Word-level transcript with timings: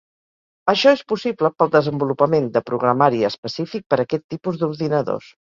Això 0.71 0.93
és 0.97 1.03
possible 1.11 1.51
pel 1.63 1.69
desenvolupament 1.75 2.49
de 2.57 2.65
programari 2.71 3.23
específic 3.33 3.87
per 3.95 4.03
aquest 4.07 4.27
tipus 4.37 4.63
d'ordinadors. 4.65 5.33